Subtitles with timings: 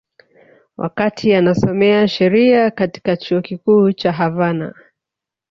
[0.77, 4.73] Wakati anasomea sheria katika Chuo Kikuu cha Havana